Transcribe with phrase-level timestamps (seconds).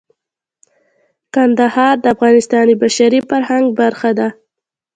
[1.33, 4.27] کندهار د افغانستان د بشري فرهنګ برخه ده.